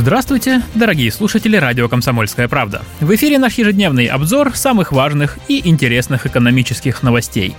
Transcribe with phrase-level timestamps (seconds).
[0.00, 2.80] Здравствуйте, дорогие слушатели радио «Комсомольская правда».
[3.00, 7.54] В эфире наш ежедневный обзор самых важных и интересных экономических новостей.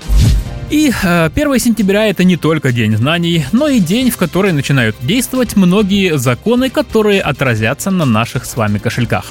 [0.71, 4.95] И э, 1 сентября это не только День знаний, но и день, в который начинают
[5.01, 9.25] действовать многие законы, которые отразятся на наших с вами кошельках.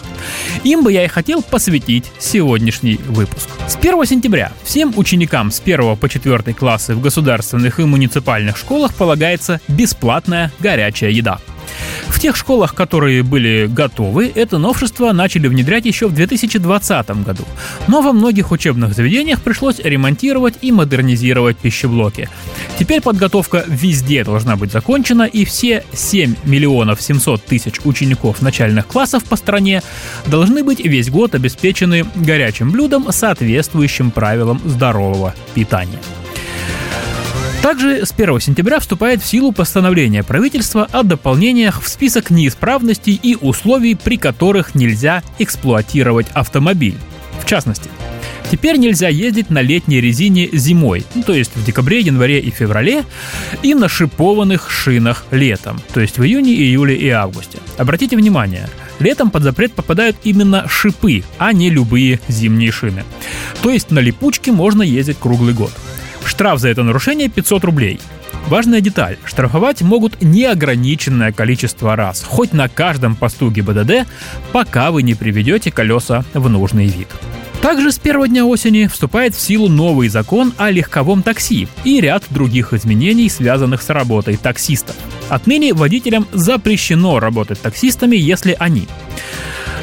[0.62, 3.48] Им бы я и хотел посвятить сегодняшний выпуск.
[3.66, 8.94] С 1 сентября всем ученикам с 1 по 4 классы в государственных и муниципальных школах
[8.94, 11.40] полагается бесплатная горячая еда.
[12.08, 17.44] В тех школах, которые были готовы, это новшество начали внедрять еще в 2020 году.
[17.88, 22.28] Но во многих учебных заведениях пришлось ремонтировать и модернизировать пищеблоки.
[22.78, 29.24] Теперь подготовка везде должна быть закончена, и все 7 миллионов 700 тысяч учеников начальных классов
[29.24, 29.82] по стране
[30.26, 35.98] должны быть весь год обеспечены горячим блюдом, соответствующим правилам здорового питания.
[37.62, 43.36] Также с 1 сентября вступает в силу постановление правительства о дополнениях в список неисправностей и
[43.38, 46.96] условий, при которых нельзя эксплуатировать автомобиль.
[47.40, 47.90] В частности,
[48.50, 53.04] Теперь нельзя ездить на летней резине зимой, ну, то есть в декабре, январе и феврале,
[53.62, 57.58] и на шипованных шинах летом, то есть в июне, июле и августе.
[57.78, 63.04] Обратите внимание, летом под запрет попадают именно шипы, а не любые зимние шины.
[63.62, 65.70] То есть на липучке можно ездить круглый год.
[66.24, 68.00] Штраф за это нарушение 500 рублей.
[68.46, 69.16] Важная деталь.
[69.24, 74.06] Штрафовать могут неограниченное количество раз, хоть на каждом посту ГИБДД,
[74.52, 77.08] пока вы не приведете колеса в нужный вид.
[77.62, 82.24] Также с первого дня осени вступает в силу новый закон о легковом такси и ряд
[82.30, 84.96] других изменений, связанных с работой таксистов.
[85.28, 88.88] Отныне водителям запрещено работать таксистами, если они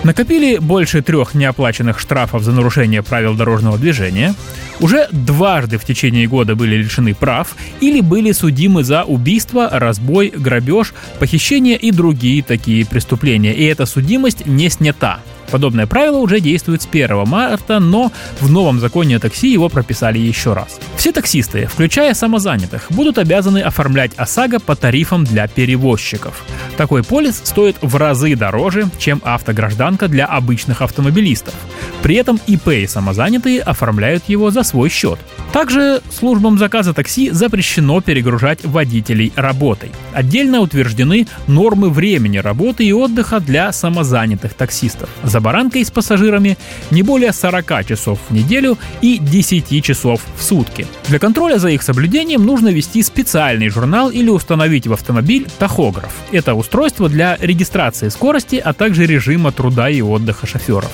[0.04, 4.36] накопили больше трех неоплаченных штрафов за нарушение правил дорожного движения,
[4.80, 10.94] уже дважды в течение года были лишены прав или были судимы за убийство, разбой, грабеж,
[11.20, 13.54] похищение и другие такие преступления.
[13.54, 15.20] И эта судимость не снята.
[15.52, 20.20] Подобное правило уже действует с 1 марта, но в новом законе о такси его прописали
[20.20, 20.80] еще раз.
[20.98, 26.44] Все таксисты, включая самозанятых, будут обязаны оформлять ОСАГО по тарифам для перевозчиков.
[26.76, 31.54] Такой полис стоит в разы дороже, чем автогражданка для обычных автомобилистов.
[32.02, 35.20] При этом ИП и самозанятые оформляют его за свой счет.
[35.54, 39.92] Также службам заказа такси запрещено перегружать водителей работой.
[40.14, 45.10] Отдельно утверждены нормы времени работы и отдыха для самозанятых таксистов.
[45.38, 46.58] За баранкой с пассажирами
[46.90, 50.88] не более 40 часов в неделю и 10 часов в сутки.
[51.10, 56.12] Для контроля за их соблюдением нужно вести специальный журнал или установить в автомобиль тахограф.
[56.32, 60.90] Это устройство для регистрации скорости, а также режима труда и отдыха шоферов.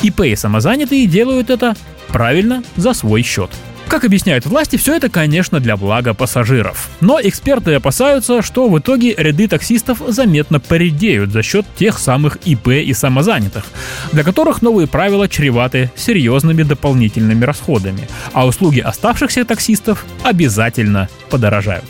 [0.00, 1.74] ИП и самозанятые делают это
[2.06, 3.50] правильно за свой счет.
[3.88, 6.88] Как объясняют власти, все это, конечно, для блага пассажиров.
[7.00, 12.68] Но эксперты опасаются, что в итоге ряды таксистов заметно поредеют за счет тех самых ИП
[12.68, 13.64] и самозанятых,
[14.12, 21.86] для которых новые правила чреваты серьезными дополнительными расходами, а услуги оставшихся таксистов обязательно подорожают.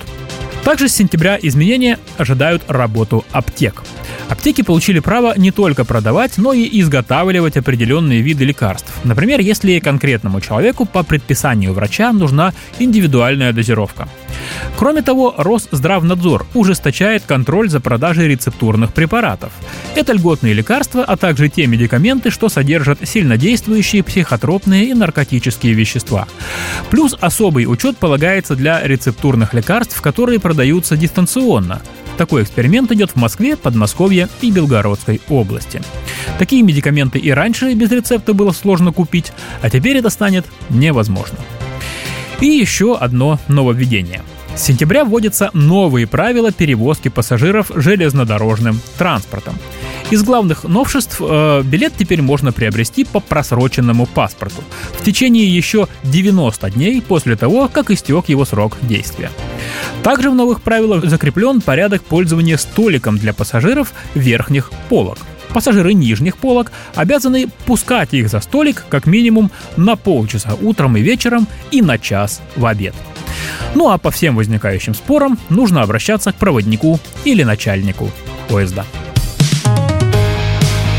[0.65, 3.83] Также с сентября изменения ожидают работу аптек.
[4.29, 8.93] Аптеки получили право не только продавать, но и изготавливать определенные виды лекарств.
[9.05, 14.09] Например, если конкретному человеку по предписанию врача нужна индивидуальная дозировка.
[14.77, 19.53] Кроме того, Росздравнадзор ужесточает контроль за продажей рецептурных препаратов.
[19.95, 26.27] Это льготные лекарства, а также те медикаменты, что содержат сильнодействующие психотропные и наркотические вещества.
[26.91, 31.81] Плюс особый учет полагается для рецептурных лекарств, которые продаются дистанционно.
[32.17, 35.83] Такой эксперимент идет в Москве, Подмосковье и Белгородской области.
[36.39, 39.33] Такие медикаменты и раньше без рецепта было сложно купить,
[39.63, 41.39] а теперь это станет невозможно.
[42.41, 44.23] И еще одно нововведение–
[44.57, 49.55] с сентября вводятся новые правила перевозки пассажиров железнодорожным транспортом.
[50.11, 54.63] Из главных новшеств э, билет теперь можно приобрести по просроченному паспорту
[54.99, 59.31] в течение еще 90 дней после того, как истек его срок действия.
[60.03, 65.19] Также в новых правилах закреплен порядок пользования столиком для пассажиров верхних полок.
[65.53, 71.47] Пассажиры нижних полок обязаны пускать их за столик как минимум на полчаса утром и вечером
[71.71, 72.95] и на час в обед.
[73.75, 78.11] Ну а по всем возникающим спорам нужно обращаться к проводнику или начальнику
[78.49, 78.85] поезда.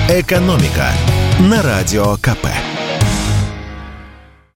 [0.10, 0.90] Экономика
[1.40, 2.48] на радио КП.